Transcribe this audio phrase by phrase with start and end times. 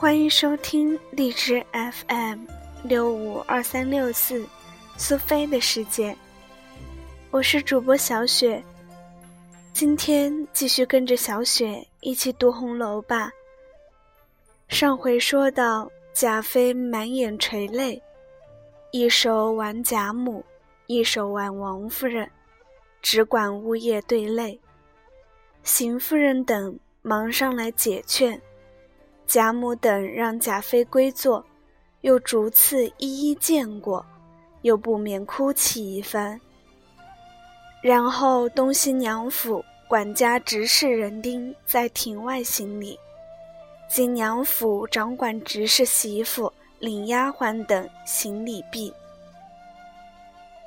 [0.00, 2.46] 欢迎收听荔枝 FM
[2.82, 4.48] 六五二三六四
[4.96, 6.16] 苏菲的世界，
[7.30, 8.64] 我是主播小雪。
[9.74, 13.30] 今天继续跟着小雪一起读红楼吧。
[14.68, 18.02] 上回说到贾妃满眼垂泪，
[18.92, 20.42] 一手挽贾母，
[20.86, 22.26] 一手挽王夫人，
[23.02, 24.58] 只管呜咽对泪。
[25.62, 28.40] 邢夫人等忙上来解劝，
[29.30, 31.46] 贾母等让贾妃归坐，
[32.00, 34.04] 又逐次一一见过，
[34.62, 36.40] 又不免哭泣一番。
[37.80, 42.98] 然后东西娘府管家执事人丁在庭外行礼，
[43.88, 48.92] 金娘府掌管执事媳妇领丫鬟等行礼毕。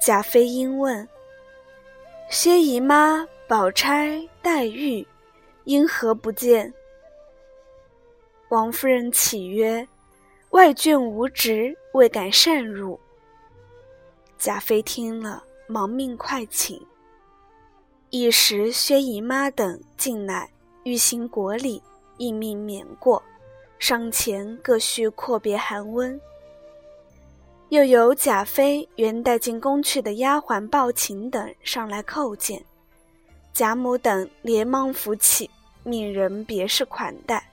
[0.02, 1.06] 贾妃因问
[2.32, 5.06] ：“薛姨妈、宝钗、黛玉，
[5.66, 6.74] 因何不见？”
[8.54, 9.88] 王夫人启曰
[10.54, 13.00] ：“外眷无职，未敢擅入。”
[14.38, 16.80] 贾妃听了，忙命快请。
[18.12, 20.52] 一时薛姨妈等进来，
[20.84, 21.82] 欲行国礼，
[22.18, 23.24] 亦命免过。
[23.80, 26.22] 上前各叙阔别寒温。
[27.70, 32.64] 又有贾妃原带进宫去的丫鬟抱琴等上来叩见，
[33.52, 35.50] 贾母等连忙扶起，
[35.82, 37.50] 命人别事款待。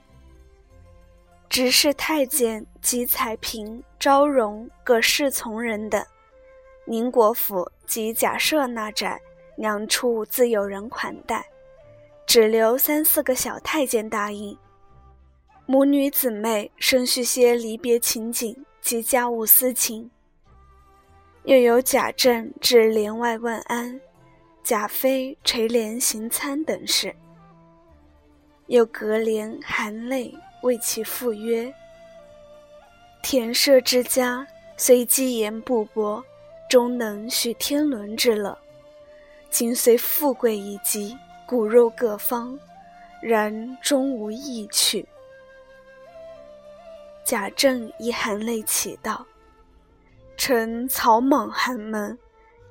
[1.51, 6.01] 执事太监及彩屏、昭容各侍从人等，
[6.85, 9.19] 宁国府及贾赦那宅。
[9.57, 11.45] 两处自有人款待，
[12.25, 14.57] 只留三四个小太监答应。
[15.65, 20.09] 母女姊妹生续些离别情景及家务私情。
[21.43, 23.99] 又有贾政至帘外问安，
[24.63, 27.13] 贾妃垂帘行参等事。
[28.67, 31.73] 又隔帘含泪为其赴约。
[33.21, 36.23] 田舍之家虽积言不薄，
[36.69, 38.57] 终能许天伦之乐。
[39.49, 42.57] 今虽富贵已极，骨肉各方，
[43.21, 45.07] 然终无意趣。
[47.23, 49.25] 贾政亦含泪祈道
[50.35, 52.17] ：“臣草莽寒门，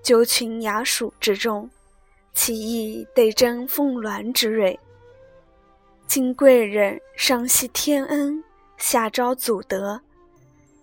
[0.03, 1.71] 九群衙属之中，
[2.33, 4.79] 其意得争凤鸾之瑞。
[6.11, 8.43] 今贵人上系天恩，
[8.77, 10.01] 下昭祖德，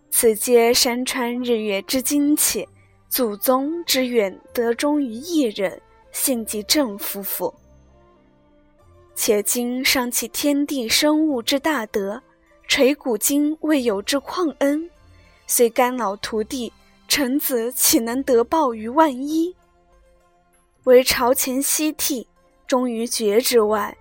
[0.10, 2.66] 此皆山川日月之精气，
[3.10, 5.82] 祖宗之远德忠于一人。”
[6.14, 7.54] 献及郑夫妇，
[9.16, 12.24] 且今尚启天地生物之大德，
[12.66, 14.90] 垂古今未有之旷恩，
[15.46, 16.72] 虽干扰徒弟，
[17.10, 19.54] 臣子岂能得报于万一？
[20.86, 22.26] 唯朝前夕替，
[22.66, 23.96] 忠于爵之外，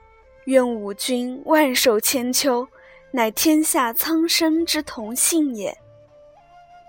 [0.47, 2.67] 愿吾君万寿千秋，
[3.11, 5.77] 乃天下苍生之同幸也。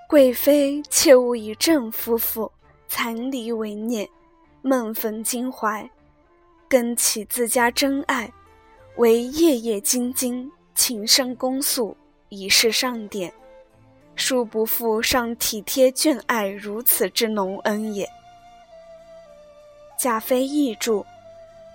[0.07, 2.51] 贵妃切勿以正夫妇
[2.88, 4.07] 残离为念。
[4.62, 5.90] 梦焚襟怀，
[6.68, 8.31] 更起自家真爱，
[8.97, 11.95] 为夜夜精精，情深恭肃，
[12.29, 13.31] 以示上典，
[14.16, 18.07] 殊不负上体贴眷爱如此之浓恩也。
[19.97, 21.06] 贾妃译注：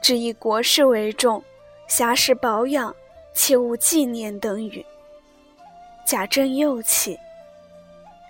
[0.03, 1.43] 只以国事为重，
[1.95, 2.97] 暇事保养，
[3.35, 4.83] 切勿纪念等语。
[6.07, 7.19] 贾政又起，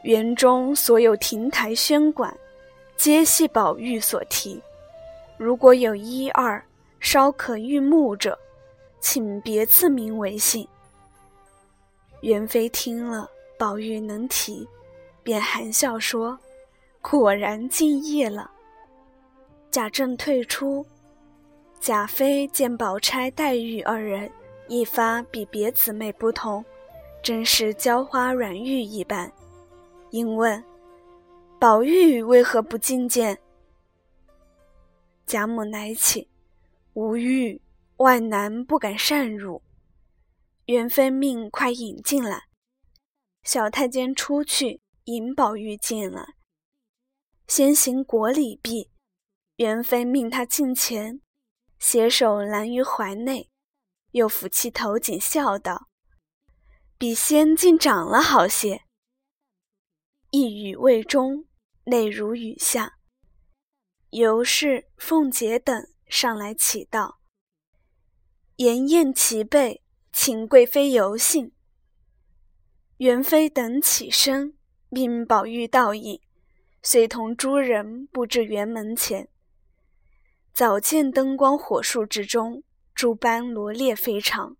[0.02, 2.36] 园中所有亭台轩馆。
[2.96, 4.60] 皆系宝玉所题，
[5.36, 6.60] 如果有一二
[6.98, 8.36] 稍可御目者，
[8.98, 10.66] 请别赐名为姓。
[12.22, 14.68] 元妃听了，宝玉能提，
[15.22, 16.36] 便含笑说
[17.00, 18.50] ：“果然敬业了。”
[19.70, 20.84] 贾政退出，
[21.82, 24.30] 贾妃见宝钗、黛玉二人
[24.68, 26.64] 一发比别姊妹不同，
[27.24, 29.32] 真是娇花软玉一般，
[30.10, 30.62] 因问。
[31.58, 33.36] 宝玉为何不觐见？
[35.26, 36.28] 贾母乃起，
[36.92, 37.60] 无玉，
[37.96, 39.60] 外男不敢擅入。
[40.66, 42.44] 元妃命快引进来。
[43.42, 46.34] 小太监出去引宝玉进来，
[47.48, 48.88] 先行国礼毕，
[49.56, 51.20] 元妃命他近前，
[51.82, 53.50] 携手揽于怀内，
[54.12, 55.88] 又抚其头颈，笑道
[56.96, 58.84] ：“比先竟长了好些。”
[60.30, 61.46] 一语未终。
[61.84, 62.96] 泪如雨下，
[64.10, 67.18] 尤氏、凤姐等上来启道
[68.54, 69.82] ：“筵宴齐备，
[70.12, 71.50] 请贵妃游幸。”
[72.98, 74.56] 元妃等起身，
[74.90, 76.20] 命宝玉倒饮，
[76.84, 79.31] 遂同诸人布置园门前。
[80.52, 82.62] 早见灯光火树之中，
[82.94, 84.56] 诸般罗列非常。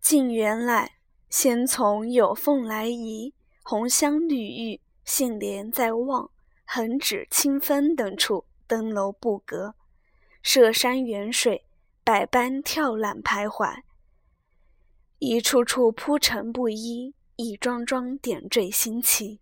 [0.00, 0.98] 进园来，
[1.28, 6.30] 先从有凤来仪、红香绿玉、杏帘在望、
[6.64, 9.74] 横指清风等处登楼布阁，
[10.40, 11.64] 涉山远水，
[12.04, 13.82] 百般跳览徘徊，
[15.18, 19.40] 一处处铺陈不一，一桩桩点缀新奇。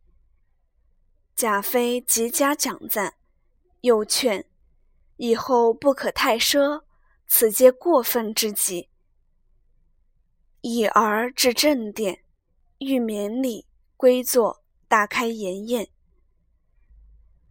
[1.37, 3.17] 贾妃极加奖赞，
[3.83, 4.47] 又劝
[5.17, 6.83] 以后不可太奢，
[7.27, 8.89] 此皆过分之极。
[10.61, 12.25] 已而至正殿，
[12.79, 13.67] 御免礼
[13.97, 15.89] 归坐，大开筵宴。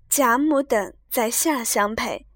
[0.09, 2.27] 贾母等在下相陪，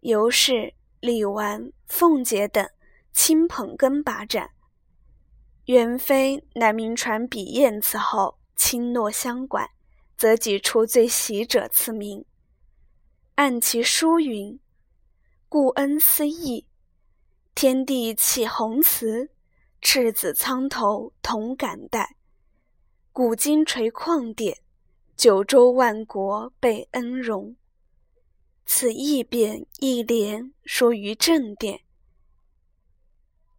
[0.00, 2.68] 尤氏、李纨、凤姐等
[3.12, 4.50] 亲捧羹把盏。
[5.66, 9.70] 元妃乃名传笔砚此后，轻诺相管，
[10.16, 12.24] 则挤出最喜者赐名。
[13.36, 14.60] 按其书云
[15.48, 16.66] ：“故恩思义，
[17.54, 19.30] 天地启宏慈。”
[19.86, 22.16] 赤子苍头同感戴，
[23.12, 24.56] 古今垂旷典，
[25.14, 27.54] 九州万国被恩荣。
[28.64, 31.82] 此一匾一联，说于正殿。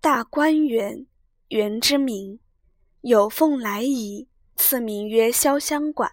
[0.01, 1.05] 大观园，
[1.49, 2.39] 园之名，
[3.01, 6.09] 有凤来仪，赐名曰潇湘馆；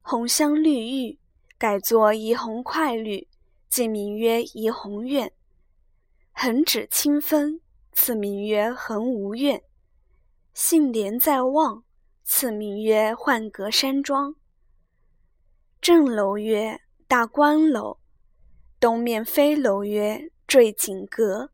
[0.00, 1.19] 红香绿玉，
[1.60, 3.28] 改作怡红快绿，
[3.68, 5.30] 即名曰怡红院。
[6.32, 7.60] 横指清风。
[7.92, 9.62] 赐名曰恒无怨，
[10.54, 11.84] 杏帘在望，
[12.24, 14.34] 赐名曰浣阁山庄。
[15.82, 17.98] 正楼曰大观楼，
[18.78, 21.50] 东面飞楼曰坠锦阁，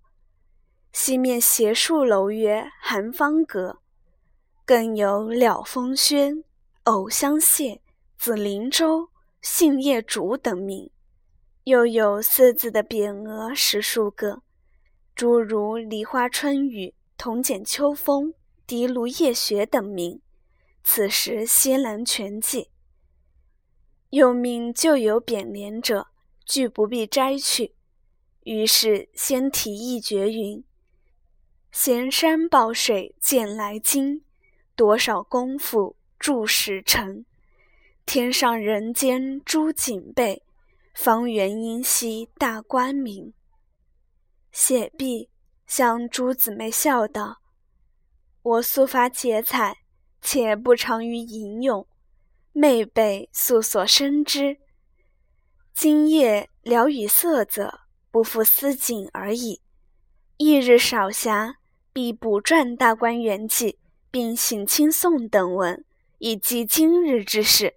[0.93, 3.81] 西面斜树楼曰寒芳阁，
[4.64, 6.44] 更有了风轩、
[6.85, 7.81] 藕香榭、
[8.17, 9.09] 紫菱洲、
[9.48, 10.90] 杏叶竹等名，
[11.64, 14.43] 又有四字的匾额十数个。
[15.14, 18.34] 诸如梨花春雨、铜剪秋风、
[18.66, 20.20] 滴露夜雪等名，
[20.82, 22.70] 此时西南全记。
[24.10, 26.08] 又命旧有匾联者，
[26.44, 27.76] 俱不必摘去。
[28.42, 30.62] 于是先题一绝云
[31.70, 34.22] ：“闲山抱水见来经，
[34.75, 37.25] 多少功夫铸石成。
[38.06, 40.44] 天上人间诸景备，
[40.94, 43.35] 方圆因兮大观明。”
[44.53, 45.29] 写毕，
[45.67, 47.43] 向诸姊妹笑道
[48.43, 49.79] ：“我素发节彩，
[50.23, 51.87] 且不长于吟咏，
[52.53, 54.59] 妹辈素所深知。
[55.75, 57.81] 今夜聊以色泽，
[58.12, 59.61] 不负思景而已。
[60.38, 61.56] 翌日少暇，
[61.93, 63.73] 必补撰《大观园记》，
[64.12, 65.85] 并省亲送等文，
[66.19, 67.75] 以记今日之事。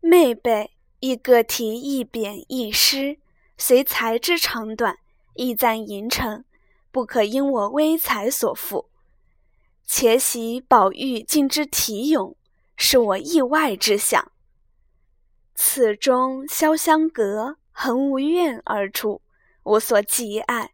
[0.00, 3.18] 妹辈亦各题一匾一诗，
[3.56, 4.98] 随才之长短。”
[5.38, 6.44] 意赞吟成，
[6.90, 8.90] 不可因我微才所负。
[9.84, 12.36] 且喜宝玉竟之题咏，
[12.76, 14.32] 是我意外之想。
[15.54, 19.22] 此中潇湘阁、恒无怨二处，
[19.62, 20.72] 我所极爱。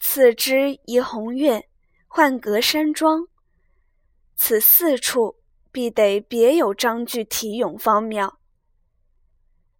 [0.00, 1.68] 次之怡红院、
[2.08, 3.28] 浣阁山庄，
[4.34, 5.36] 此四处
[5.72, 8.38] 必得别有章句题咏方妙。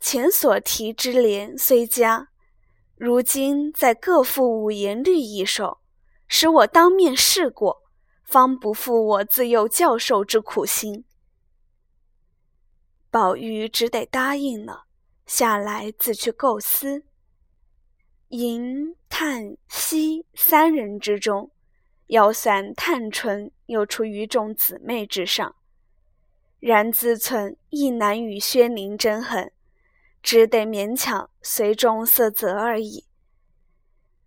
[0.00, 2.30] 前所题之联虽佳。
[2.96, 5.80] 如今再各赋五言律一首，
[6.28, 7.82] 使我当面试过，
[8.22, 11.04] 方不负我自幼教授之苦心。
[13.10, 14.84] 宝玉只得答应了，
[15.26, 17.02] 下来自去构思。
[18.28, 21.50] 银、叹、息三人之中，
[22.06, 25.56] 要算探春又出于众姊妹之上，
[26.62, 29.50] 然自忖亦难与薛宁争衡。
[30.22, 33.06] 只得勉强随众色泽而已。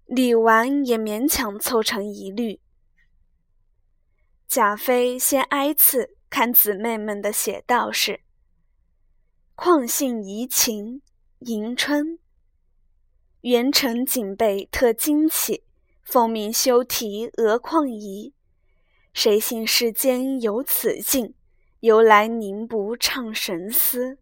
[0.05, 2.59] 李纨也勉强凑成一律。
[4.45, 8.19] 贾妃先挨次看姊妹们的写道是
[9.55, 11.01] ：“况信怡情，
[11.39, 12.19] 迎春。”
[13.39, 15.63] 元成警备特惊起，
[16.03, 18.33] 奉命修题额况仪。
[19.13, 21.33] 谁信世间有此境？
[21.81, 24.17] 由来宁不唱神思？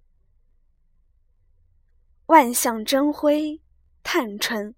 [2.26, 3.62] 万象争辉，
[4.02, 4.74] 探春，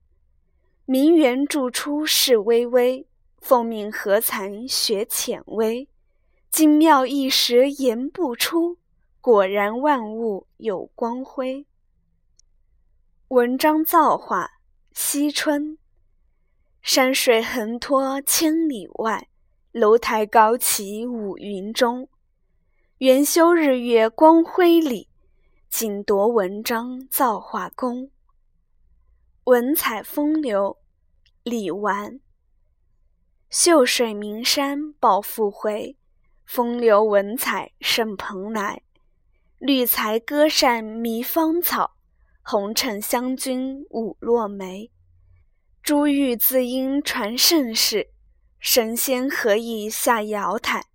[0.85, 3.07] 名媛著出世微微，
[3.39, 5.87] 凤鸣何惭学浅微，
[6.51, 8.77] 精妙一时言不出，
[9.21, 11.65] 果然万物有光辉。
[13.29, 14.59] 文章造化，
[14.93, 15.77] 惜春，
[16.81, 19.29] 山水横拖千里外，
[19.71, 22.07] 楼台高起五云中，
[22.99, 25.09] 元修日月光辉里。
[25.67, 28.09] 锦夺文章造化功，
[29.43, 30.77] 文采风流，
[31.43, 32.21] 李纨。
[33.49, 35.97] 秀水名山抱负回，
[36.45, 38.81] 风流文采盛蓬莱。
[39.57, 41.97] 绿才歌扇迷芳草，
[42.43, 44.89] 红尘香君舞落梅。
[45.83, 48.11] 珠玉字音传盛世，
[48.57, 50.85] 神仙何意下瑶台。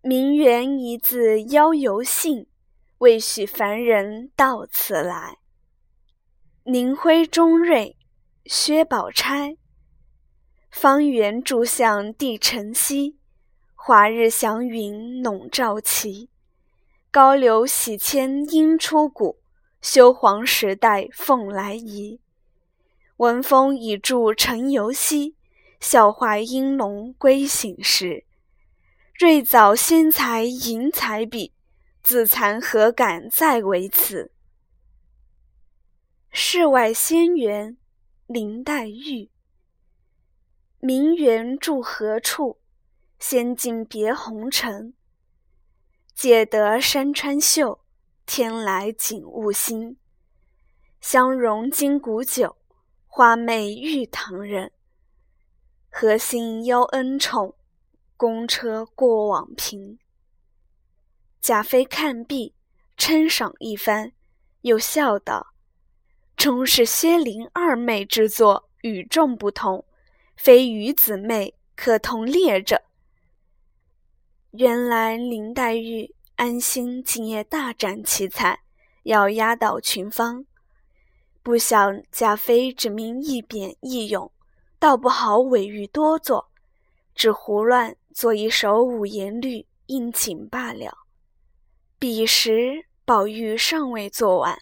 [0.00, 2.46] 名媛一字邀游兴，
[2.98, 5.38] 未许凡人到此来。
[6.62, 7.96] 宁徽中瑞，
[8.44, 9.56] 薛宝钗。
[10.70, 13.18] 方圆柱向帝晨曦，
[13.74, 16.30] 华日祥云笼罩齐。
[17.10, 19.40] 高流洗迁应出谷，
[19.80, 22.20] 修黄时代凤来仪。
[23.16, 25.34] 文风已著陈游西，
[25.80, 28.27] 笑话应龙归醒时。
[29.20, 31.52] 瑞藻先才迎彩笔，
[32.04, 34.30] 自惭何敢再为此。
[36.30, 37.76] 世外仙缘，
[38.28, 39.28] 林黛玉。
[40.78, 42.60] 名媛住何处？
[43.18, 44.94] 仙境别红尘。
[46.14, 47.80] 借得山川秀，
[48.24, 49.96] 天来景物新。
[51.00, 52.56] 香融金谷酒，
[53.08, 54.70] 花媚玉堂人。
[55.90, 57.56] 何幸邀恩宠，
[58.18, 59.96] 公车过往频。
[61.40, 62.52] 贾妃看毕，
[62.96, 64.12] 称赏一番，
[64.62, 65.54] 又笑道
[66.36, 69.86] ：“终是薛林二妹之作，与众不同。”
[70.36, 72.82] 非与姊妹可同列者。
[74.50, 78.60] 原来林黛玉安心今夜大展奇才，
[79.02, 80.44] 要压倒群芳。
[81.42, 84.30] 不想贾妃只明一贬一咏，
[84.78, 86.47] 倒不好委玉多作，
[87.18, 90.96] 只胡乱做一首五言律应景罢了。
[91.98, 94.56] 彼时宝玉尚未做完，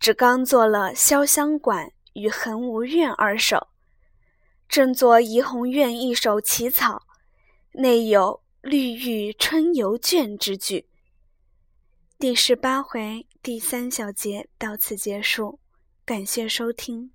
[0.00, 3.68] 只刚做了《潇湘馆》与《恒芜苑》二首。
[4.66, 7.02] 正作怡红院》一首起草，
[7.72, 10.88] 内有“绿玉春游卷”之句。
[12.18, 15.58] 第十八回第三小节到此结束，
[16.06, 17.13] 感谢收听。